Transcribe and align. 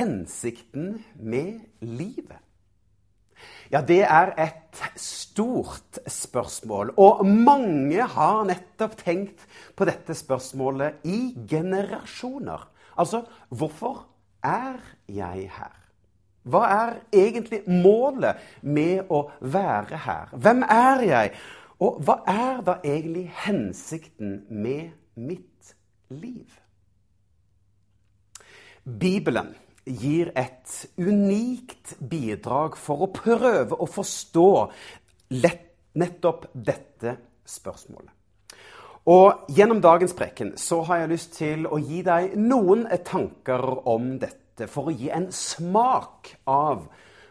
hensikten 0.00 0.94
med 1.20 1.60
livet? 1.84 2.40
Ja, 3.70 3.80
det 3.86 4.02
er 4.02 4.32
et 4.42 4.80
stort 4.98 6.00
spørsmål, 6.10 6.90
og 6.98 7.22
mange 7.26 8.02
har 8.02 8.42
nettopp 8.48 8.96
tenkt 8.98 9.44
på 9.78 9.86
dette 9.88 10.16
spørsmålet 10.18 11.06
i 11.06 11.20
generasjoner. 11.48 12.66
Altså, 12.98 13.22
hvorfor 13.48 14.02
er 14.42 14.80
jeg 15.08 15.46
her? 15.54 15.76
Hva 16.42 16.64
er 16.72 16.98
egentlig 17.12 17.62
målet 17.68 18.40
med 18.62 19.10
å 19.12 19.26
være 19.40 20.02
her? 20.06 20.34
Hvem 20.34 20.64
er 20.66 21.04
jeg? 21.06 21.32
Og 21.80 22.00
hva 22.04 22.18
er 22.28 22.62
da 22.64 22.78
egentlig 22.84 23.28
hensikten 23.44 24.40
med 24.48 24.90
mitt 25.14 25.74
liv? 26.08 26.48
Bibelen 28.84 29.54
gir 29.84 30.30
et 30.38 30.74
unikt 30.98 31.96
bidrag 31.98 32.76
for 32.78 33.06
å 33.06 33.12
prøve 33.14 33.76
å 33.76 33.88
forstå 33.88 34.50
lett, 35.40 35.66
nettopp 35.98 36.46
dette 36.54 37.16
spørsmålet. 37.48 38.12
Og 39.10 39.48
Gjennom 39.50 39.80
dagens 39.82 40.12
preken 40.14 40.52
så 40.60 40.82
har 40.86 41.02
jeg 41.02 41.12
lyst 41.14 41.32
til 41.40 41.64
å 41.66 41.80
gi 41.80 42.02
deg 42.06 42.36
noen 42.38 42.84
tanker 43.06 43.64
om 43.88 44.12
dette, 44.20 44.68
for 44.68 44.90
å 44.90 44.94
gi 44.94 45.08
en 45.10 45.30
smak 45.32 46.34
av 46.50 46.84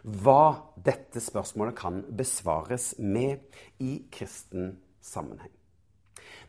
hva 0.04 0.44
dette 0.76 1.22
spørsmålet 1.22 1.78
kan 1.78 2.02
besvares 2.10 2.96
med 2.98 3.46
i 3.80 4.00
kristen 4.12 4.74
sammenheng. 5.00 5.59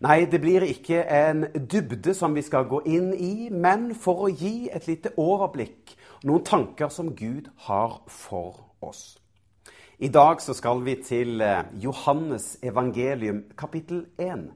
Nei, 0.01 0.25
det 0.25 0.39
blir 0.41 0.65
ikke 0.65 1.03
en 1.13 1.43
dybde 1.53 2.15
som 2.17 2.33
vi 2.33 2.41
skal 2.41 2.65
gå 2.71 2.79
inn 2.89 3.11
i, 3.13 3.51
men 3.53 3.91
for 3.93 4.25
å 4.25 4.31
gi 4.33 4.71
et 4.73 4.87
lite 4.89 5.13
overblikk, 5.21 5.93
noen 6.25 6.47
tanker 6.49 6.89
som 6.89 7.11
Gud 7.13 7.51
har 7.67 7.99
for 8.09 8.63
oss. 8.81 9.19
I 10.01 10.09
dag 10.09 10.41
så 10.41 10.57
skal 10.57 10.81
vi 10.89 10.97
til 11.05 11.45
eh, 11.45 11.69
Johannes 11.85 12.55
evangelium 12.65 13.45
kapittel 13.61 14.07
1. 14.17 14.49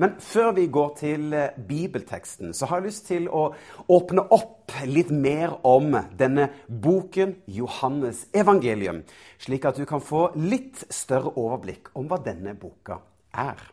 Men 0.00 0.16
før 0.24 0.54
vi 0.56 0.64
går 0.72 0.96
til 0.96 1.36
eh, 1.36 1.62
bibelteksten, 1.68 2.56
så 2.56 2.72
har 2.72 2.80
jeg 2.80 2.88
lyst 2.88 3.10
til 3.12 3.28
å 3.28 3.50
åpne 3.92 4.24
opp 4.32 4.72
litt 4.88 5.12
mer 5.12 5.58
om 5.68 6.00
denne 6.16 6.48
boken, 6.64 7.42
Johannes 7.44 8.24
evangelium, 8.32 9.04
slik 9.36 9.68
at 9.68 9.76
du 9.76 9.84
kan 9.84 10.00
få 10.00 10.30
litt 10.40 10.86
større 10.88 11.36
overblikk 11.36 11.92
om 11.92 12.08
hva 12.08 12.24
denne 12.24 12.56
boka 12.56 13.02
er. 13.36 13.68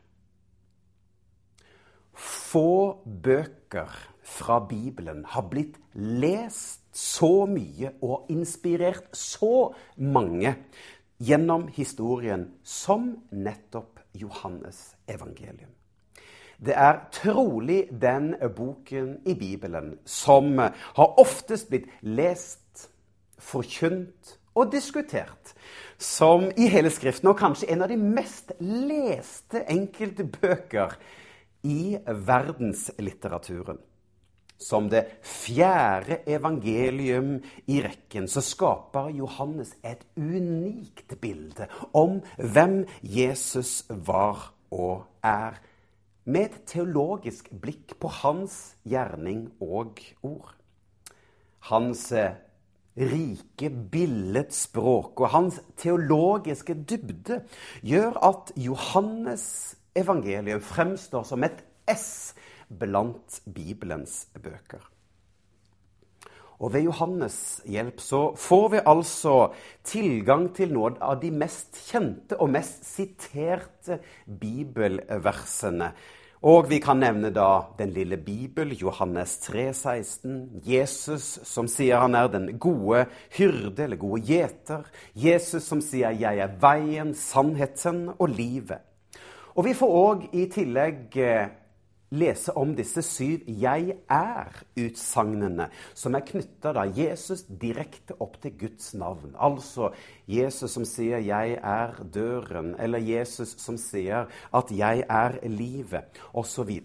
Få 2.16 2.98
bøker 3.06 3.92
fra 4.26 4.60
Bibelen 4.70 5.26
har 5.28 5.48
blitt 5.52 5.76
lest 5.94 6.82
så 6.96 7.46
mye 7.50 7.92
og 8.02 8.30
inspirert 8.32 9.12
så 9.16 9.74
mange 10.00 10.56
gjennom 11.20 11.68
historien 11.76 12.48
som 12.64 13.12
nettopp 13.32 14.00
Johannes 14.16 14.96
evangelium. 15.08 15.72
Det 16.58 16.76
er 16.80 17.02
trolig 17.12 17.88
den 17.92 18.34
boken 18.56 19.18
i 19.28 19.36
Bibelen 19.36 19.98
som 20.08 20.56
har 20.60 21.20
oftest 21.20 21.70
blitt 21.70 21.92
lest, 22.02 22.90
forkynt 23.36 24.38
og 24.56 24.72
diskutert 24.72 25.52
som 26.00 26.48
i 26.58 26.70
hele 26.72 26.90
Skriften, 26.90 27.28
og 27.28 27.38
kanskje 27.40 27.70
en 27.74 27.84
av 27.84 27.92
de 27.92 27.98
mest 28.00 28.54
leste 28.64 29.66
enkelte 29.72 30.24
bøker 30.24 30.96
i 31.66 31.98
verdenslitteraturen. 32.06 33.82
Som 34.58 34.88
det 34.88 35.04
fjerde 35.26 36.22
evangelium 36.32 37.42
i 37.68 37.82
rekken 37.84 38.30
så 38.32 38.44
skaper 38.46 39.12
Johannes 39.18 39.74
et 39.84 40.06
unikt 40.16 41.18
bilde 41.20 41.68
om 41.92 42.22
hvem 42.40 42.86
Jesus 43.04 43.84
var 43.90 44.54
og 44.72 45.04
er, 45.26 45.60
med 46.26 46.48
et 46.48 46.62
teologisk 46.72 47.52
blikk 47.62 47.98
på 48.02 48.10
hans 48.24 48.56
gjerning 48.88 49.50
og 49.62 50.00
ord. 50.26 50.56
Hans 51.70 52.08
eh, 52.16 52.40
rike 52.96 53.70
billedspråk 53.70 55.20
og 55.20 55.34
hans 55.36 55.60
teologiske 55.78 56.78
dybde 56.88 57.42
gjør 57.86 58.18
at 58.24 58.54
Johannes 58.58 59.76
evangeliet 59.96 60.64
fremstår 60.64 61.24
som 61.28 61.44
et 61.48 61.64
S 61.88 62.34
blant 62.68 63.42
Bibelens 63.46 64.26
bøker. 64.34 64.84
Og 66.64 66.72
ved 66.72 66.86
Johannes' 66.88 67.60
hjelp 67.68 68.00
så 68.00 68.20
får 68.40 68.70
vi 68.72 68.84
altså 68.88 69.34
tilgang 69.84 70.48
til 70.56 70.72
noen 70.72 70.96
av 71.04 71.20
de 71.20 71.32
mest 71.36 71.76
kjente 71.90 72.38
og 72.40 72.54
mest 72.56 72.86
siterte 72.88 74.00
bibelversene. 74.24 75.92
Og 76.46 76.70
vi 76.70 76.78
kan 76.80 77.00
nevne 77.02 77.32
da 77.34 77.66
den 77.80 77.92
lille 77.96 78.20
Bibel, 78.22 78.76
Johannes 78.78 79.40
3, 79.48 79.66
16. 79.74 80.62
Jesus 80.64 81.40
som 81.44 81.68
sier 81.72 82.04
han 82.04 82.16
er 82.16 82.30
den 82.32 82.52
gode 82.62 83.08
hyrde, 83.36 83.88
eller 83.88 84.00
gode 84.00 84.22
gjeter. 84.30 84.86
Jesus 85.16 85.64
som 85.64 85.82
sier 85.82 86.12
'jeg 86.12 86.38
er 86.38 86.56
veien, 86.62 87.14
sannheten 87.14 88.10
og 88.20 88.30
livet'. 88.30 88.95
Og 89.56 89.64
vi 89.64 89.72
får 89.74 89.94
òg 89.96 90.24
i 90.36 90.50
tillegg 90.52 91.16
eh, 91.24 91.48
lese 92.16 92.52
om 92.60 92.74
disse 92.76 93.02
syv 93.02 93.46
'jeg 93.48 93.96
er'-utsagnene, 94.12 95.70
som 95.94 96.16
er 96.16 96.26
knytta 96.28 96.84
Jesus 96.92 97.46
direkte 97.62 98.18
opp 98.20 98.42
til 98.42 98.52
Guds 98.60 98.94
navn. 98.94 99.36
Altså 99.40 99.94
Jesus 100.28 100.72
som 100.72 100.86
sier 100.86 101.18
'jeg 101.20 101.60
er 101.64 102.04
døren', 102.04 102.76
eller 102.80 103.00
Jesus 103.00 103.56
som 103.58 103.78
sier 103.78 104.28
at 104.54 104.72
'jeg 104.72 105.04
er 105.10 105.40
livet', 105.44 106.20
osv. 106.34 106.82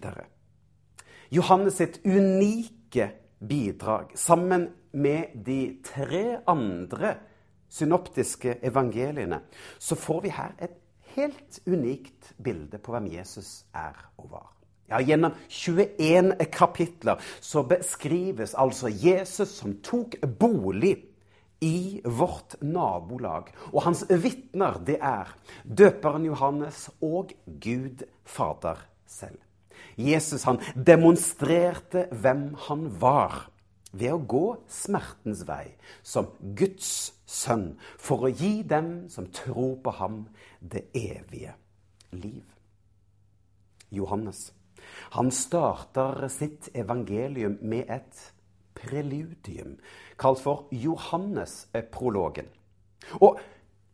Johannes 1.31 1.73
sitt 1.73 1.99
unike 2.05 3.11
bidrag, 3.47 4.05
sammen 4.15 4.69
med 4.93 5.45
de 5.45 5.77
tre 5.83 6.37
andre 6.47 7.15
synoptiske 7.69 8.59
evangeliene, 8.63 9.39
så 9.79 9.95
får 9.95 10.21
vi 10.21 10.29
her 10.29 10.51
et 10.61 10.80
helt 11.15 11.61
unikt 11.67 12.33
bilde 12.41 12.79
på 12.81 12.95
hvem 12.95 13.11
Jesus 13.13 13.63
er 13.75 13.97
og 14.17 14.31
var. 14.31 14.49
Ja, 14.91 14.99
Gjennom 14.99 15.37
21 15.47 16.35
kapitler 16.51 17.21
så 17.39 17.63
beskrives 17.63 18.55
altså 18.59 18.91
Jesus 18.91 19.53
som 19.61 19.77
tok 19.85 20.17
bolig 20.39 20.97
i 21.63 22.01
vårt 22.03 22.57
nabolag. 22.61 23.53
Og 23.71 23.85
hans 23.85 24.03
vitner, 24.09 24.81
det 24.83 24.97
er 24.99 25.31
døperen 25.63 26.25
Johannes 26.27 26.89
og 26.99 27.31
Gud 27.45 28.03
Fader 28.25 28.81
selv. 29.07 29.39
Jesus 29.95 30.43
han 30.47 30.59
demonstrerte 30.75 32.07
hvem 32.11 32.51
han 32.67 32.87
var 33.01 33.45
ved 33.91 34.15
å 34.15 34.21
gå 34.23 34.45
smertens 34.71 35.43
vei 35.47 35.73
som 36.03 36.31
Guds 36.57 37.11
sønn, 37.31 37.75
for 37.97 38.27
å 38.27 38.31
gi 38.31 38.61
dem 38.67 39.07
som 39.09 39.29
tror 39.31 39.77
på 39.83 39.93
ham, 40.01 40.25
det 40.59 40.89
evige 40.97 41.55
liv. 42.11 42.43
Johannes 43.91 44.49
han 45.11 45.31
starter 45.31 46.27
sitt 46.27 46.69
evangelium 46.73 47.57
med 47.61 47.89
et 47.89 48.33
preludium 48.75 49.77
kalt 50.19 50.39
for 50.39 50.67
Johannes-prologen. 50.71 52.47
Og 53.21 53.39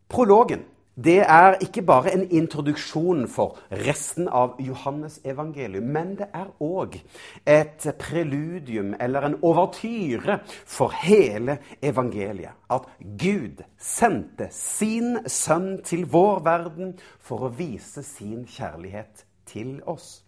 prologen 0.09 0.65
det 1.03 1.19
er 1.19 1.59
ikke 1.61 1.81
bare 1.85 2.13
en 2.13 2.23
introduksjon 2.31 3.27
for 3.29 3.59
resten 3.85 4.27
av 4.27 4.55
Johannes 4.59 5.19
evangelium, 5.25 5.91
men 5.93 6.15
det 6.17 6.29
er 6.33 6.49
òg 6.63 6.97
et 7.45 7.85
preludium 7.99 8.95
eller 8.99 9.27
en 9.27 9.37
overtyre 9.45 10.39
for 10.65 10.95
hele 11.03 11.59
evangeliet. 11.81 12.57
At 12.73 12.89
Gud 12.99 13.61
sendte 13.77 14.49
sin 14.51 15.19
sønn 15.27 15.83
til 15.85 16.07
vår 16.09 16.41
verden 16.49 16.95
for 17.19 17.45
å 17.45 17.53
vise 17.53 18.01
sin 18.03 18.47
kjærlighet 18.49 19.27
til 19.45 19.77
oss. 19.85 20.26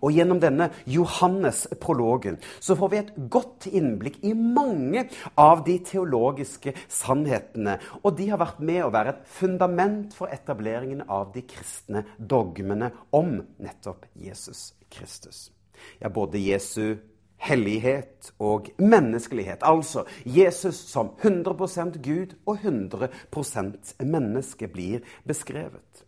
Og 0.00 0.12
gjennom 0.14 0.40
denne 0.42 0.70
Johannes-prologen 0.90 2.38
så 2.62 2.76
får 2.78 2.92
vi 2.92 3.00
et 3.00 3.12
godt 3.32 3.68
innblikk 3.72 4.20
i 4.26 4.34
mange 4.36 5.06
av 5.40 5.64
de 5.66 5.78
teologiske 5.86 6.74
sannhetene. 6.86 7.78
Og 8.02 8.16
de 8.18 8.28
har 8.32 8.42
vært 8.42 8.62
med 8.62 8.82
å 8.86 8.92
være 8.94 9.16
et 9.16 9.24
fundament 9.38 10.14
for 10.16 10.32
etableringen 10.32 11.04
av 11.08 11.32
de 11.34 11.44
kristne 11.48 12.04
dogmene 12.18 12.92
om 13.14 13.38
nettopp 13.62 14.06
Jesus 14.14 14.72
Kristus. 14.92 15.50
Ja, 15.98 16.12
både 16.12 16.38
Jesu 16.38 17.00
hellighet 17.42 18.30
og 18.38 18.70
menneskelighet. 18.78 19.64
Altså 19.66 20.04
Jesus 20.24 20.76
som 20.92 21.10
100% 21.22 21.98
Gud 22.02 22.36
og 22.46 22.58
100% 22.62 23.94
menneske 24.04 24.68
blir 24.70 25.02
beskrevet. 25.26 26.04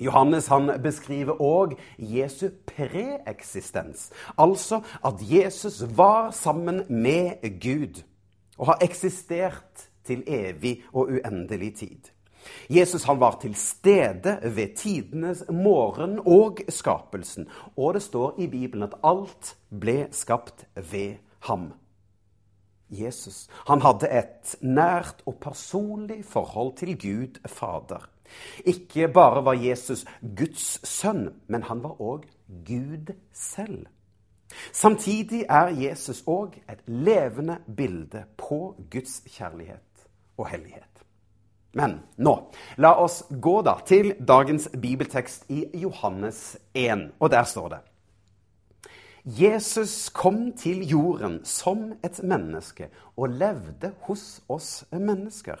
Johannes 0.00 0.48
han 0.48 0.70
beskriver 0.82 1.40
òg 1.40 1.76
Jesu 1.98 2.48
preeksistens, 2.66 4.10
altså 4.38 4.80
at 5.04 5.20
Jesus 5.20 5.82
var 5.96 6.30
sammen 6.30 6.84
med 6.88 7.44
Gud 7.60 8.02
og 8.58 8.66
har 8.66 8.80
eksistert 8.84 9.90
til 10.04 10.24
evig 10.26 10.80
og 10.92 11.12
uendelig 11.12 11.74
tid. 11.76 12.10
Jesus 12.70 13.04
han 13.04 13.20
var 13.20 13.38
til 13.40 13.54
stede 13.54 14.38
ved 14.42 14.76
tidenes 14.76 15.44
morgen 15.52 16.20
og 16.26 16.58
skapelsen. 16.68 17.48
Og 17.76 17.94
det 17.94 18.02
står 18.02 18.34
i 18.38 18.46
Bibelen 18.46 18.82
at 18.88 18.96
alt 19.04 19.56
ble 19.80 20.08
skapt 20.10 20.66
ved 20.74 21.20
ham. 21.40 21.72
Jesus 22.90 23.46
han 23.68 23.82
hadde 23.82 24.08
et 24.10 24.56
nært 24.60 25.22
og 25.26 25.38
personlig 25.42 26.24
forhold 26.24 26.76
til 26.76 26.96
Gud 26.98 27.38
Fader. 27.46 28.08
Ikke 28.64 29.08
bare 29.08 29.44
var 29.44 29.58
Jesus 29.58 30.04
Guds 30.20 30.80
sønn, 30.88 31.28
men 31.48 31.62
han 31.62 31.82
var 31.82 32.00
òg 32.00 32.26
Gud 32.66 33.14
selv. 33.32 33.86
Samtidig 34.72 35.44
er 35.48 35.70
Jesus 35.74 36.22
òg 36.26 36.58
et 36.70 36.82
levende 36.86 37.60
bilde 37.76 38.24
på 38.36 38.74
Guds 38.90 39.20
kjærlighet 39.26 40.06
og 40.38 40.48
hellighet. 40.50 40.86
Men 41.74 42.00
nå, 42.18 42.34
la 42.82 42.96
oss 42.98 43.22
gå 43.30 43.60
da 43.62 43.76
til 43.86 44.16
dagens 44.26 44.66
bibeltekst 44.82 45.46
i 45.54 45.62
Johannes 45.84 46.58
1, 46.74 47.12
og 47.20 47.30
der 47.30 47.46
står 47.46 47.68
det 47.68 47.80
Jesus 49.24 50.08
kom 50.08 50.52
til 50.56 50.80
jorden 50.88 51.42
som 51.44 51.92
et 52.04 52.22
menneske 52.24 52.88
og 53.16 53.28
levde 53.28 53.92
hos 54.08 54.40
oss 54.48 54.84
mennesker. 54.92 55.60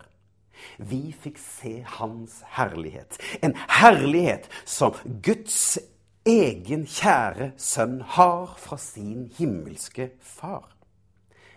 Vi 0.78 1.12
fikk 1.12 1.38
se 1.38 1.80
hans 1.98 2.40
herlighet. 2.56 3.18
En 3.42 3.56
herlighet 3.68 4.48
som 4.64 4.96
Guds 5.22 5.78
egen 6.28 6.86
kjære 6.86 7.52
sønn 7.56 8.00
har 8.16 8.54
fra 8.60 8.78
sin 8.78 9.30
himmelske 9.38 10.10
far. 10.20 10.68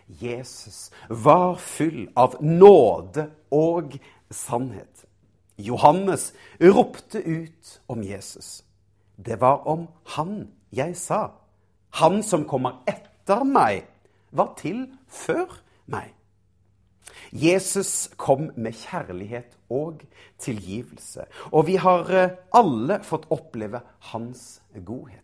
Jesus 0.08 0.92
var 1.10 1.56
full 1.56 2.08
av 2.16 2.38
nåde 2.42 3.30
og 3.52 3.98
sannhet. 4.32 5.06
Johannes 5.58 6.34
ropte 6.62 7.22
ut 7.22 7.80
om 7.88 8.04
Jesus. 8.04 8.64
Det 9.16 9.42
var 9.42 9.68
om 9.68 9.88
han 10.16 10.48
jeg 10.72 10.98
sa. 10.98 11.32
Han 12.02 12.24
som 12.24 12.48
kommer 12.50 12.82
etter 12.90 13.44
meg, 13.46 13.86
var 14.32 14.56
til 14.58 14.88
før 15.08 15.60
meg. 15.86 16.10
Jesus 17.32 18.10
kom 18.16 18.52
med 18.56 18.76
kjærlighet 18.78 19.58
og 19.70 20.04
tilgivelse. 20.42 21.26
Og 21.52 21.68
vi 21.68 21.76
har 21.82 22.10
eh, 22.14 22.38
alle 22.54 23.00
fått 23.04 23.28
oppleve 23.34 23.82
hans 24.12 24.62
godhet. 24.86 25.20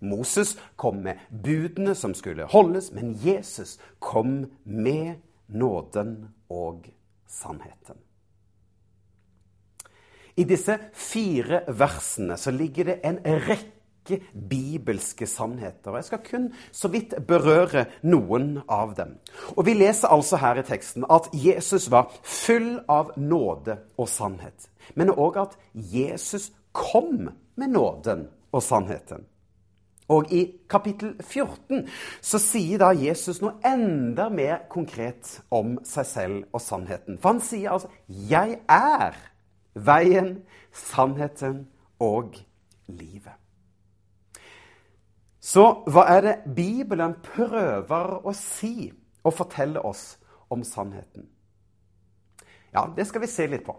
Moses 0.00 0.56
kom 0.76 1.00
med 1.06 1.20
budene 1.30 1.94
som 1.96 2.14
skulle 2.14 2.48
holdes, 2.52 2.92
men 2.92 3.14
Jesus 3.24 3.78
kom 3.98 4.44
med 4.64 5.16
nåden 5.46 6.34
og 6.52 6.88
sannheten. 7.26 7.96
I 10.36 10.44
disse 10.44 10.76
fire 10.92 11.62
versene 11.72 12.36
så 12.36 12.52
ligger 12.52 12.90
det 12.90 12.98
en 13.08 13.22
rekke 13.24 13.75
rekke 14.06 14.22
bibelske 14.32 15.26
sannheter. 15.26 15.90
og 15.90 15.96
Jeg 15.96 16.04
skal 16.04 16.18
kun 16.30 16.52
så 16.72 16.88
vidt 16.88 17.14
berøre 17.26 17.86
noen 18.02 18.62
av 18.68 18.94
dem. 18.96 19.18
Og 19.56 19.66
Vi 19.66 19.74
leser 19.74 20.08
altså 20.08 20.36
her 20.36 20.58
i 20.58 20.62
teksten 20.62 21.04
at 21.10 21.28
Jesus 21.32 21.90
var 21.90 22.12
full 22.22 22.80
av 22.88 23.12
nåde 23.16 23.78
og 23.98 24.08
sannhet. 24.08 24.68
Men 24.94 25.10
òg 25.10 25.36
at 25.36 25.56
Jesus 25.74 26.52
kom 26.72 27.30
med 27.56 27.68
nåden 27.68 28.28
og 28.52 28.62
sannheten. 28.62 29.26
Og 30.08 30.32
i 30.32 30.60
kapittel 30.70 31.16
14 31.20 31.88
så 32.22 32.38
sier 32.38 32.78
da 32.78 32.92
Jesus 32.94 33.40
noe 33.42 33.58
enda 33.66 34.28
mer 34.28 34.68
konkret 34.70 35.40
om 35.50 35.80
seg 35.82 36.06
selv 36.06 36.44
og 36.52 36.60
sannheten. 36.60 37.18
For 37.18 37.32
han 37.32 37.40
sier 37.40 37.70
altså 37.72 37.88
'Jeg 38.06 38.60
er 38.68 39.16
veien, 39.74 40.42
sannheten 40.72 41.66
og 41.98 42.36
livet'. 42.86 43.45
Så 45.46 45.62
hva 45.86 46.02
er 46.10 46.24
det 46.24 46.34
Bibelen 46.56 47.14
prøver 47.22 48.16
å 48.26 48.32
si 48.34 48.90
og 49.22 49.34
fortelle 49.36 49.82
oss 49.86 50.16
om 50.50 50.64
sannheten? 50.66 51.28
Ja, 52.74 52.88
det 52.96 53.06
skal 53.06 53.22
vi 53.22 53.30
se 53.30 53.46
litt 53.46 53.62
på. 53.66 53.76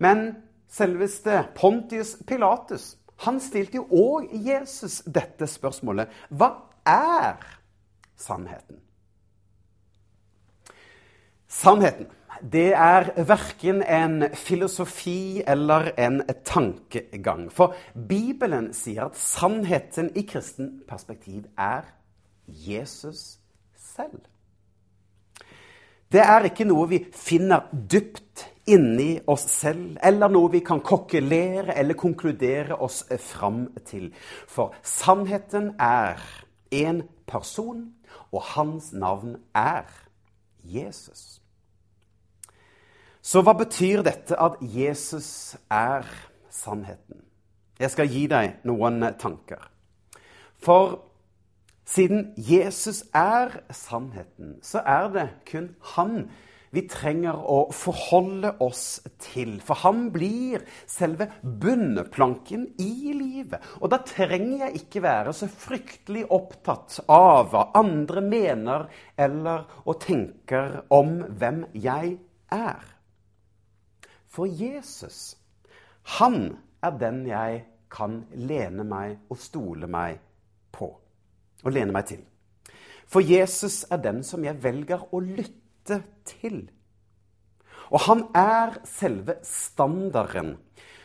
Men 0.00 0.30
selveste 0.70 1.42
Pontius 1.58 2.16
Pilatus 2.26 2.94
han 3.26 3.36
stilte 3.44 3.82
jo 3.82 3.84
òg 3.92 4.30
Jesus 4.32 5.02
dette 5.04 5.44
spørsmålet. 5.44 6.08
Hva 6.32 6.54
er 6.88 7.36
sannheten? 8.16 8.80
Sannheten 11.50 12.08
det 12.42 12.72
er 12.72 13.10
verken 13.28 13.82
en 13.82 14.24
filosofi 14.34 15.42
eller 15.46 15.90
en 15.98 16.22
tankegang. 16.44 17.48
For 17.52 17.74
Bibelen 17.94 18.72
sier 18.76 19.10
at 19.10 19.18
sannheten 19.18 20.10
i 20.16 20.24
kristen 20.28 20.82
perspektiv 20.88 21.44
er 21.58 21.88
Jesus 22.46 23.38
selv. 23.76 24.20
Det 26.10 26.22
er 26.24 26.48
ikke 26.48 26.66
noe 26.66 26.88
vi 26.90 27.04
finner 27.14 27.68
dypt 27.70 28.48
inni 28.70 29.20
oss 29.30 29.44
selv, 29.50 29.94
eller 30.02 30.30
noe 30.32 30.50
vi 30.50 30.60
kan 30.66 30.82
kokkelere 30.82 31.76
eller 31.78 31.98
konkludere 31.98 32.78
oss 32.82 33.04
fram 33.22 33.68
til. 33.86 34.10
For 34.50 34.74
sannheten 34.82 35.74
er 35.78 36.18
en 36.74 37.04
person, 37.30 37.92
og 38.32 38.42
hans 38.54 38.92
navn 38.92 39.36
er 39.54 39.86
Jesus. 40.66 41.40
Så 43.22 43.42
hva 43.44 43.52
betyr 43.52 44.00
dette 44.04 44.36
at 44.40 44.56
Jesus 44.64 45.56
er 45.68 46.06
sannheten? 46.48 47.20
Jeg 47.80 47.92
skal 47.92 48.08
gi 48.12 48.26
deg 48.28 48.62
noen 48.68 49.02
tanker. 49.20 49.66
For 50.60 50.98
siden 51.88 52.30
Jesus 52.36 53.02
er 53.16 53.60
sannheten, 53.72 54.58
så 54.64 54.80
er 54.84 55.10
det 55.12 55.26
kun 55.48 55.74
han 55.96 56.22
vi 56.70 56.84
trenger 56.86 57.34
å 57.34 57.64
forholde 57.74 58.52
oss 58.62 59.00
til. 59.18 59.56
For 59.64 59.80
han 59.82 60.04
blir 60.14 60.62
selve 60.88 61.26
bunnplanken 61.42 62.68
i 62.78 63.10
livet. 63.16 63.58
Og 63.82 63.90
da 63.90 63.98
trenger 64.06 64.66
jeg 64.66 64.84
ikke 64.84 65.02
være 65.02 65.34
så 65.34 65.48
fryktelig 65.50 66.28
opptatt 66.30 67.00
av 67.10 67.50
hva 67.50 67.66
andre 67.80 68.22
mener 68.22 68.86
eller 69.18 69.66
og 69.82 69.98
tenker 70.06 70.84
om 70.94 71.18
hvem 71.40 71.64
jeg 71.74 72.14
er. 72.54 72.99
For 74.30 74.46
Jesus, 74.46 75.36
han 76.18 76.56
er 76.82 76.98
den 77.00 77.24
jeg 77.26 77.64
kan 77.90 78.22
lene 78.38 78.84
meg 78.86 79.16
og 79.30 79.40
stole 79.42 79.88
meg 79.90 80.20
på. 80.70 80.92
Og 81.64 81.72
lene 81.74 81.92
meg 81.92 82.06
til. 82.12 82.22
For 83.10 83.26
Jesus 83.26 83.82
er 83.90 83.98
den 83.98 84.22
som 84.22 84.44
jeg 84.46 84.62
velger 84.62 85.02
å 85.10 85.18
lytte 85.24 85.98
til. 86.30 86.62
Og 87.90 88.04
han 88.06 88.22
er 88.38 88.78
selve 88.86 89.40
standarden 89.42 90.54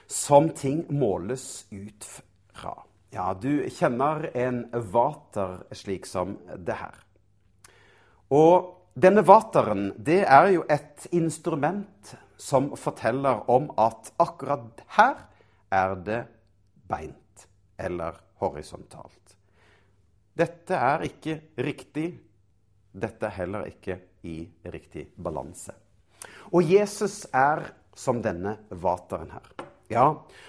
som 0.05 0.51
ting 0.53 0.83
måles 0.93 1.65
ut 1.73 2.05
fra. 2.05 2.75
Ja, 3.09 3.31
du 3.33 3.65
kjenner 3.73 4.27
en 4.37 4.67
vater 4.93 5.63
slik 5.73 6.05
som 6.05 6.37
det 6.61 6.77
her. 6.77 7.01
Og 8.29 8.69
denne 8.93 9.25
vateren, 9.25 9.89
det 9.97 10.21
er 10.29 10.51
jo 10.53 10.65
et 10.69 11.07
instrument 11.15 12.13
som 12.37 12.73
forteller 12.79 13.45
om 13.51 13.69
at 13.79 14.11
akkurat 14.19 14.81
her 14.97 15.25
er 15.71 15.95
det 16.05 16.21
beint 16.89 17.47
eller 17.79 18.17
horisontalt. 18.41 19.35
Dette 20.35 20.75
er 20.75 21.05
ikke 21.07 21.39
riktig. 21.63 22.09
Dette 22.91 23.29
er 23.29 23.37
heller 23.39 23.67
ikke 23.69 23.99
i 24.27 24.41
riktig 24.71 25.07
balanse. 25.15 25.75
Og 26.51 26.63
Jesus 26.67 27.25
er 27.33 27.63
som 27.95 28.19
denne 28.23 28.57
vateren 28.69 29.31
her. 29.31 29.65
Ja, 29.89 30.07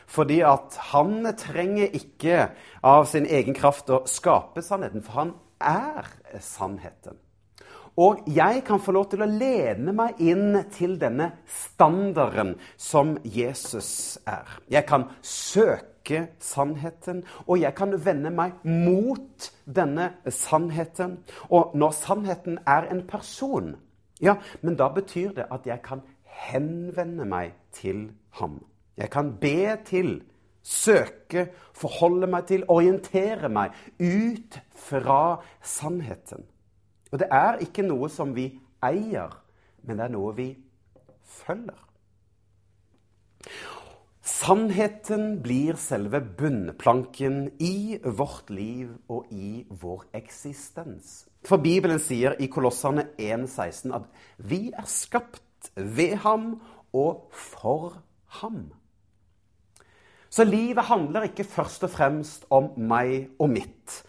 fordi 0.08 0.40
at 0.48 0.78
han 0.90 1.20
trenger 1.36 1.92
ikke 1.94 2.48
av 2.82 3.04
sin 3.10 3.26
egen 3.28 3.54
kraft 3.54 3.90
å 3.92 4.00
skape 4.08 4.64
sannheten, 4.64 5.04
for 5.04 5.20
han 5.20 5.34
er 5.60 6.08
sannheten. 6.40 7.20
Og 7.96 8.26
jeg 8.28 8.60
kan 8.66 8.80
få 8.80 8.92
lov 8.92 9.06
til 9.08 9.24
å 9.24 9.28
lene 9.30 9.92
meg 9.96 10.18
inn 10.20 10.58
til 10.72 10.98
denne 11.00 11.30
standarden 11.48 12.54
som 12.76 13.14
Jesus 13.24 14.18
er. 14.28 14.58
Jeg 14.68 14.84
kan 14.88 15.06
søke 15.24 16.26
sannheten, 16.38 17.22
og 17.48 17.62
jeg 17.62 17.72
kan 17.78 17.96
vende 18.04 18.30
meg 18.36 18.58
mot 18.68 19.48
denne 19.64 20.10
sannheten. 20.28 21.16
Og 21.48 21.72
når 21.72 21.96
sannheten 21.96 22.58
er 22.68 22.90
en 22.92 23.00
person, 23.08 23.72
ja, 24.20 24.36
men 24.60 24.76
da 24.76 24.90
betyr 24.92 25.32
det 25.38 25.46
at 25.52 25.64
jeg 25.68 25.80
kan 25.84 26.04
henvende 26.24 27.24
meg 27.24 27.54
til 27.72 28.10
ham. 28.40 28.58
Jeg 28.96 29.08
kan 29.12 29.32
be 29.40 29.76
til, 29.88 30.18
søke, 30.62 31.48
forholde 31.72 32.28
meg 32.28 32.44
til, 32.48 32.64
orientere 32.68 33.48
meg 33.52 33.72
ut 34.00 34.60
fra 34.76 35.40
sannheten. 35.64 36.44
Og 37.16 37.22
det 37.22 37.30
er 37.32 37.62
ikke 37.64 37.80
noe 37.80 38.10
som 38.12 38.34
vi 38.36 38.50
eier, 38.84 39.30
men 39.88 39.96
det 39.96 40.04
er 40.04 40.10
noe 40.12 40.34
vi 40.36 40.50
følger. 41.24 41.78
Sannheten 44.20 45.38
blir 45.40 45.78
selve 45.80 46.20
bunnplanken 46.20 47.38
i 47.56 47.96
vårt 48.04 48.52
liv 48.52 48.90
og 49.08 49.32
i 49.32 49.62
vår 49.70 50.04
eksistens. 50.20 51.22
For 51.40 51.56
Bibelen 51.56 52.02
sier 52.04 52.36
i 52.36 52.50
Kolossene 52.52 53.06
1,16 53.16 53.96
at 53.96 54.12
vi 54.36 54.66
er 54.76 54.84
skapt 54.84 55.70
ved 55.72 56.18
ham 56.26 56.50
og 56.92 57.30
for 57.32 57.96
ham. 58.42 58.66
Så 60.28 60.44
livet 60.44 60.84
handler 60.84 61.30
ikke 61.30 61.48
først 61.48 61.88
og 61.88 61.96
fremst 61.96 62.44
om 62.52 62.74
meg 62.76 63.30
og 63.40 63.54
mitt. 63.56 64.02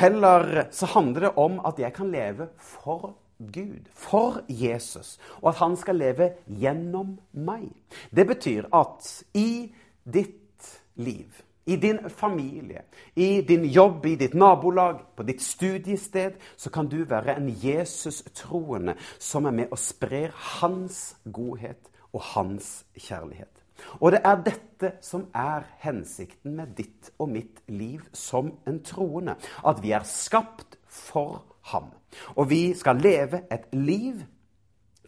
Heller 0.00 0.68
så 0.72 0.86
handler 0.86 1.20
det 1.20 1.36
om 1.36 1.60
at 1.66 1.78
jeg 1.78 1.92
kan 1.92 2.10
leve 2.12 2.48
for 2.56 3.14
Gud, 3.40 3.88
for 3.92 4.40
Jesus, 4.48 5.18
og 5.42 5.48
at 5.48 5.60
han 5.60 5.76
skal 5.76 5.96
leve 6.00 6.30
gjennom 6.46 7.18
meg. 7.32 7.68
Det 8.10 8.26
betyr 8.28 8.68
at 8.76 9.08
i 9.34 9.72
ditt 10.04 10.68
liv, 11.00 11.40
i 11.66 11.76
din 11.76 12.00
familie, 12.08 12.82
i 13.16 13.40
din 13.48 13.64
jobb, 13.64 14.06
i 14.06 14.16
ditt 14.20 14.34
nabolag, 14.34 15.00
på 15.16 15.22
ditt 15.22 15.42
studiested, 15.42 16.36
så 16.56 16.70
kan 16.70 16.88
du 16.88 17.04
være 17.04 17.36
en 17.36 17.48
Jesus-troende 17.62 18.96
som 19.18 19.48
er 19.48 19.56
med 19.56 19.72
og 19.72 19.78
sprer 19.78 20.32
hans 20.60 21.16
godhet 21.24 21.90
og 22.12 22.22
hans 22.34 22.84
kjærlighet. 22.96 23.59
Og 24.00 24.12
det 24.14 24.20
er 24.24 24.42
dette 24.46 24.92
som 25.04 25.26
er 25.36 25.66
hensikten 25.82 26.56
med 26.58 26.74
ditt 26.78 27.10
og 27.18 27.30
mitt 27.32 27.62
liv 27.68 28.04
som 28.12 28.52
en 28.68 28.80
troende. 28.84 29.36
At 29.66 29.82
vi 29.82 29.94
er 29.96 30.06
skapt 30.08 30.78
for 30.86 31.42
ham. 31.72 31.90
Og 32.36 32.50
vi 32.50 32.62
skal 32.74 33.00
leve 33.02 33.44
et 33.52 33.68
liv 33.76 34.22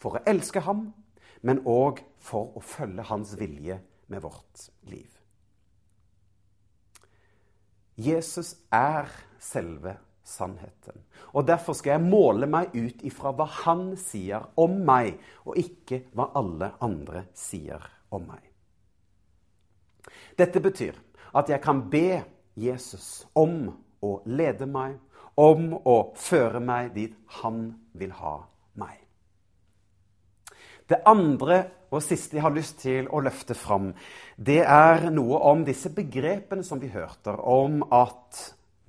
for 0.03 0.19
å 0.19 0.25
elske 0.27 0.63
ham, 0.67 0.91
men 1.43 1.65
òg 1.67 2.03
for 2.23 2.55
å 2.59 2.63
følge 2.63 3.07
hans 3.09 3.35
vilje 3.39 3.81
med 4.13 4.23
vårt 4.23 4.69
liv. 4.91 5.09
Jesus 7.97 8.55
er 8.73 9.11
selve 9.39 9.97
sannheten. 10.25 11.03
Og 11.33 11.47
Derfor 11.47 11.77
skal 11.77 11.97
jeg 11.97 12.07
måle 12.07 12.47
meg 12.51 12.75
ut 12.75 13.03
ifra 13.07 13.33
hva 13.37 13.47
han 13.65 13.93
sier 14.01 14.47
om 14.61 14.81
meg, 14.87 15.19
og 15.45 15.59
ikke 15.61 16.05
hva 16.15 16.31
alle 16.39 16.73
andre 16.83 17.27
sier 17.37 17.85
om 18.11 18.27
meg. 18.31 18.52
Dette 20.39 20.61
betyr 20.61 20.99
at 21.35 21.49
jeg 21.49 21.63
kan 21.63 21.85
be 21.91 22.23
Jesus 22.59 23.25
om 23.39 23.71
å 24.03 24.13
lede 24.27 24.67
meg, 24.67 24.99
om 25.37 25.73
å 25.89 26.13
føre 26.19 26.61
meg 26.61 26.93
dit 26.97 27.15
han 27.41 27.71
vil 27.97 28.13
ha 28.19 28.35
meg. 28.81 28.99
Det 30.89 31.01
andre 31.09 31.63
og 31.93 32.03
siste 32.05 32.37
jeg 32.37 32.45
har 32.45 32.53
lyst 32.53 32.83
til 32.83 33.09
å 33.09 33.23
løfte 33.25 33.55
fram, 33.57 33.93
det 34.37 34.61
er 34.65 35.09
noe 35.13 35.41
om 35.49 35.65
disse 35.65 35.93
begrepene 35.95 36.65
som 36.67 36.81
vi 36.83 36.91
hørte, 36.93 37.33
om 37.33 37.81
at 37.93 38.43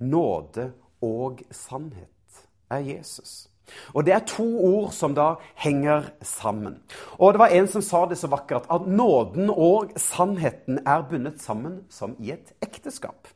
nåde 0.04 0.70
og 1.04 1.44
sannhet 1.54 2.44
er 2.72 2.84
Jesus. 2.84 3.53
Og 3.94 4.04
Det 4.04 4.14
er 4.14 4.26
to 4.28 4.46
ord 4.64 4.92
som 4.92 5.14
da 5.14 5.34
henger 5.54 6.10
sammen. 6.22 6.80
Og 7.18 7.32
Det 7.32 7.38
var 7.38 7.54
en 7.54 7.68
som 7.68 7.82
sa 7.82 8.06
det 8.06 8.18
så 8.18 8.28
vakkert, 8.28 8.66
at 8.70 8.86
nåden 8.86 9.50
og 9.50 9.92
sannheten 9.96 10.80
er 10.86 11.06
bundet 11.10 11.40
sammen 11.42 11.84
som 11.90 12.16
i 12.20 12.32
et 12.32 12.52
ekteskap. 12.62 13.28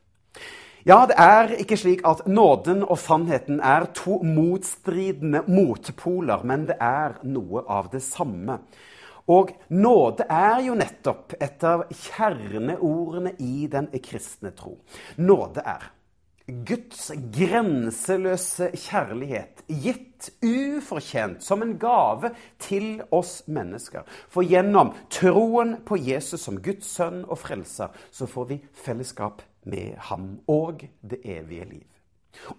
Ja, 0.87 1.05
det 1.05 1.15
er 1.19 1.51
ikke 1.59 1.77
slik 1.77 2.05
at 2.07 2.21
nåden 2.27 2.85
og 2.85 2.97
sannheten 2.97 3.59
er 3.59 3.89
to 3.93 4.21
motstridende 4.23 5.43
motpoler, 5.47 6.45
men 6.47 6.63
det 6.69 6.77
er 6.79 7.19
noe 7.27 7.65
av 7.67 7.89
det 7.91 8.01
samme. 8.05 8.61
Og 9.29 9.51
nåde 9.69 10.25
er 10.31 10.63
jo 10.65 10.77
nettopp 10.79 11.35
et 11.37 11.63
av 11.67 11.83
kjerneordene 11.91 13.35
i 13.43 13.67
den 13.69 13.91
kristne 14.01 14.53
tro. 14.57 14.77
Nåde 15.17 15.61
er 15.61 15.91
Guds 16.65 17.11
grenseløse 17.33 18.69
kjærlighet 18.75 19.63
gitt 19.69 20.29
ufortjent 20.43 21.43
som 21.45 21.63
en 21.63 21.75
gave 21.79 22.31
til 22.61 23.03
oss 23.15 23.43
mennesker. 23.47 24.07
For 24.29 24.45
gjennom 24.45 24.93
troen 25.13 25.77
på 25.85 25.99
Jesus 26.01 26.43
som 26.47 26.59
Guds 26.63 26.89
sønn 26.89 27.23
og 27.25 27.39
frelser, 27.41 27.93
så 28.11 28.27
får 28.29 28.49
vi 28.51 28.59
fellesskap 28.73 29.43
med 29.69 29.95
ham 30.09 30.39
og 30.47 30.85
det 31.01 31.21
evige 31.23 31.69
liv. 31.69 31.87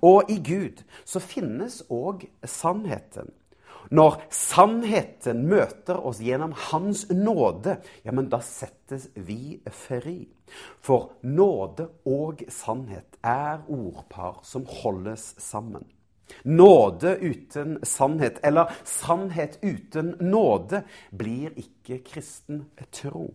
Og 0.02 0.30
i 0.30 0.38
Gud 0.44 0.82
så 1.04 1.22
finnes 1.22 1.82
òg 1.90 2.26
sannheten. 2.44 3.30
Når 3.90 4.18
sannheten 4.34 5.46
møter 5.48 5.98
oss 6.06 6.20
gjennom 6.22 6.52
Hans 6.68 7.06
nåde, 7.10 7.78
ja, 8.04 8.12
men 8.12 8.28
da 8.30 8.42
settes 8.44 9.08
vi 9.14 9.56
fri. 9.72 10.28
For 10.84 11.16
nåde 11.24 11.88
og 12.10 12.44
sannhet 12.52 13.18
er 13.24 13.64
ordpar 13.70 14.42
som 14.46 14.66
holdes 14.82 15.32
sammen. 15.42 15.86
Nåde 16.44 17.16
uten 17.18 17.78
sannhet, 17.82 18.38
eller 18.46 18.70
sannhet 18.86 19.58
uten 19.62 20.14
nåde, 20.20 20.84
blir 21.10 21.56
ikke 21.58 22.02
kristen 22.06 22.66
tro. 22.94 23.26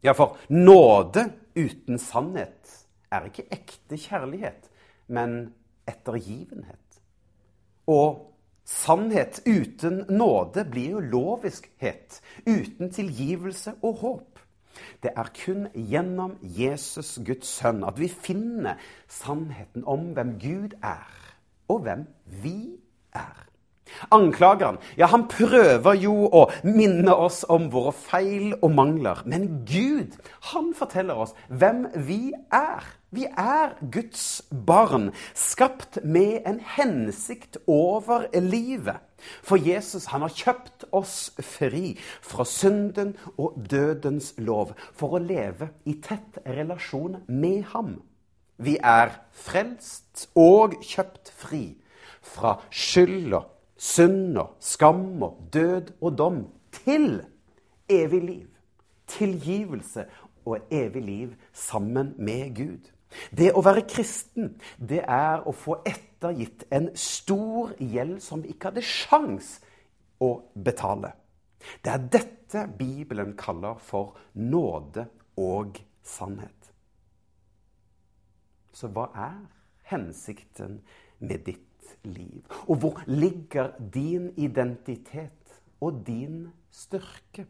Ja, 0.00 0.14
for 0.14 0.38
nåde 0.48 1.26
uten 1.58 1.98
sannhet 1.98 2.74
er 3.12 3.28
ikke 3.28 3.48
ekte 3.52 3.98
kjærlighet, 3.98 4.68
men 5.08 5.54
ettergivenhet. 5.88 7.00
Og 7.88 8.24
Sannhet 8.68 9.40
uten 9.46 10.02
nåde 10.12 10.64
blir 10.68 10.90
jo 10.98 11.00
loviskhet, 11.00 12.20
uten 12.44 12.90
tilgivelse 12.92 13.72
og 13.82 14.02
håp. 14.02 14.42
Det 15.02 15.14
er 15.16 15.30
kun 15.34 15.66
gjennom 15.72 16.36
Jesus, 16.42 17.16
Guds 17.24 17.48
sønn, 17.48 17.80
at 17.88 17.96
vi 17.98 18.10
finner 18.12 18.76
sannheten 19.08 19.86
om 19.88 20.10
hvem 20.12 20.36
Gud 20.42 20.76
er, 20.84 21.08
og 21.68 21.80
hvem 21.86 22.04
vi 22.44 22.76
er. 23.16 23.47
Anklageren 24.14 24.78
ja, 24.98 25.08
han 25.12 25.26
prøver 25.30 25.98
jo 25.98 26.28
å 26.28 26.46
minne 26.66 27.14
oss 27.14 27.44
om 27.48 27.68
våre 27.72 27.94
feil 27.96 28.54
og 28.60 28.70
mangler. 28.76 29.24
Men 29.26 29.64
Gud 29.68 30.16
han 30.52 30.72
forteller 30.76 31.26
oss 31.26 31.34
hvem 31.48 31.86
vi 32.08 32.32
er. 32.54 32.86
Vi 33.10 33.24
er 33.24 33.72
Guds 33.90 34.42
barn, 34.66 35.12
skapt 35.32 35.96
med 36.04 36.42
en 36.44 36.58
hensikt 36.76 37.56
over 37.66 38.26
livet. 38.36 39.00
For 39.42 39.56
Jesus 39.56 40.10
han 40.12 40.22
har 40.22 40.34
kjøpt 40.34 40.84
oss 40.94 41.30
fri 41.40 41.96
fra 42.22 42.44
synden 42.46 43.14
og 43.36 43.56
dødens 43.70 44.34
lov 44.38 44.74
for 44.92 45.16
å 45.16 45.22
leve 45.24 45.72
i 45.88 45.96
tett 46.04 46.38
relasjon 46.46 47.22
med 47.26 47.64
ham. 47.72 47.96
Vi 48.58 48.76
er 48.82 49.14
frelst 49.32 50.28
og 50.38 50.76
kjøpt 50.82 51.32
fri 51.34 51.64
fra 52.22 52.58
skyld 52.70 53.38
synd 53.78 54.38
og 54.38 54.56
skam 54.60 55.22
og 55.22 55.48
død 55.52 55.92
og 56.00 56.18
dom 56.18 56.40
til 56.74 57.22
evig 57.88 58.22
liv, 58.22 58.46
tilgivelse 59.06 60.04
og 60.44 60.58
evig 60.70 61.02
liv 61.02 61.34
sammen 61.52 62.14
med 62.18 62.56
Gud. 62.56 62.90
Det 63.32 63.52
å 63.56 63.62
være 63.64 63.86
kristen, 63.88 64.58
det 64.76 65.00
er 65.08 65.46
å 65.48 65.54
få 65.56 65.78
ettergitt 65.88 66.66
en 66.74 66.90
stor 66.98 67.72
gjeld 67.80 68.18
som 68.24 68.42
vi 68.44 68.52
ikke 68.52 68.72
hadde 68.72 68.84
sjans 68.84 69.54
å 70.20 70.34
betale. 70.52 71.14
Det 71.84 71.92
er 71.92 72.08
dette 72.12 72.66
Bibelen 72.78 73.34
kaller 73.38 73.80
for 73.80 74.18
nåde 74.34 75.06
og 75.40 75.80
sannhet. 76.04 76.72
Så 78.72 78.90
hva 78.92 79.08
er 79.16 79.38
hensikten 79.90 80.82
med 81.18 81.46
ditt 81.48 81.67
liv? 82.04 82.44
Og 82.68 82.76
hvor 82.76 83.02
ligger 83.06 83.72
din 83.94 84.32
identitet 84.36 85.62
og 85.80 86.02
din 86.06 86.48
styrke? 86.70 87.46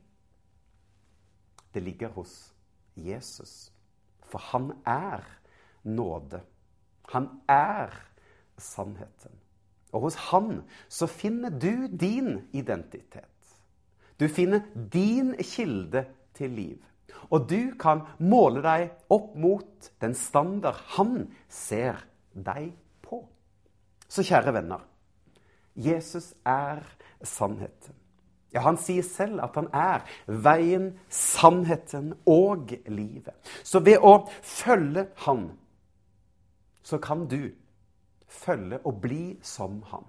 det 1.75 1.83
ligger 1.83 2.09
hos 2.09 2.55
Jesus. 2.97 3.73
For 4.21 4.39
han 4.39 4.73
er 4.87 5.23
nåde. 5.83 6.41
Han 7.13 7.29
er 7.49 7.95
sannheten. 8.59 9.33
Og 9.93 10.01
hos 10.01 10.15
han 10.15 10.63
så 10.89 11.07
finner 11.07 11.51
du 11.51 11.87
din 11.87 12.49
identitet. 12.53 13.25
Du 14.21 14.29
finner 14.29 14.61
din 14.93 15.35
kilde 15.39 16.05
til 16.35 16.51
liv. 16.51 16.85
Og 17.31 17.47
du 17.51 17.73
kan 17.81 18.03
måle 18.19 18.61
deg 18.63 18.91
opp 19.11 19.37
mot 19.39 19.89
den 20.03 20.15
standard 20.15 20.77
han 20.99 21.29
ser 21.49 22.03
deg. 22.35 22.75
Så 24.09 24.25
kjære 24.25 24.55
venner, 24.57 24.85
Jesus 25.77 26.35
er 26.47 26.83
sannheten. 27.23 27.95
Ja, 28.53 28.61
Han 28.65 28.79
sier 28.81 29.05
selv 29.05 29.43
at 29.45 29.55
han 29.55 29.69
er 29.77 30.05
veien, 30.27 30.95
sannheten 31.13 32.15
og 32.27 32.73
livet. 32.89 33.35
Så 33.65 33.83
ved 33.85 34.01
å 34.01 34.23
følge 34.43 35.09
han, 35.27 35.51
så 36.83 36.99
kan 36.99 37.27
du 37.29 37.51
følge 38.29 38.81
og 38.85 39.01
bli 39.05 39.37
som 39.45 39.83
han. 39.93 40.07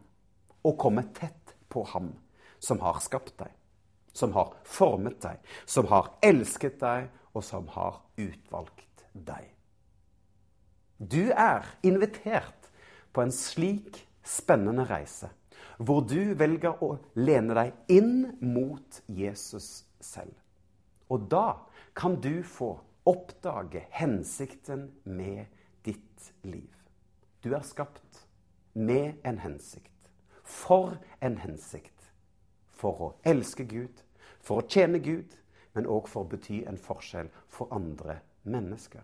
Og 0.64 0.78
komme 0.80 1.04
tett 1.16 1.56
på 1.70 1.84
ham 1.92 2.14
som 2.60 2.80
har 2.84 3.00
skapt 3.04 3.36
deg, 3.40 3.52
som 4.16 4.34
har 4.36 4.56
formet 4.64 5.20
deg, 5.24 5.40
som 5.66 5.88
har 5.92 6.14
elsket 6.24 6.80
deg, 6.80 7.10
og 7.34 7.44
som 7.46 7.68
har 7.76 8.02
utvalgt 8.18 9.04
deg. 9.14 9.46
Du 11.00 11.32
er 11.32 11.68
invitert 11.88 12.59
på 13.14 13.24
en 13.24 13.34
slik 13.34 14.04
spennende 14.26 14.86
reise 14.90 15.32
hvor 15.80 16.04
du 16.04 16.34
velger 16.36 16.82
å 16.84 16.98
lene 17.16 17.56
deg 17.56 17.96
inn 17.96 18.34
mot 18.44 19.00
Jesus 19.08 19.86
selv. 20.04 20.36
Og 21.08 21.30
da 21.32 21.62
kan 21.96 22.18
du 22.22 22.42
få 22.44 22.74
oppdage 23.08 23.86
hensikten 23.96 24.90
med 25.04 25.48
ditt 25.88 26.34
liv. 26.44 26.70
Du 27.44 27.54
er 27.56 27.64
skapt 27.64 28.26
med 28.74 29.16
en 29.24 29.40
hensikt. 29.40 29.88
For 30.44 30.98
en 31.22 31.38
hensikt. 31.40 32.12
For 32.76 33.02
å 33.02 33.10
elske 33.28 33.64
Gud, 33.64 34.04
for 34.44 34.60
å 34.60 34.68
tjene 34.68 35.00
Gud, 35.04 35.32
men 35.76 35.88
òg 35.88 36.08
for 36.12 36.26
å 36.26 36.30
bety 36.32 36.64
en 36.68 36.80
forskjell 36.80 37.30
for 37.48 37.72
andre 37.76 38.20
mennesker. 38.44 39.04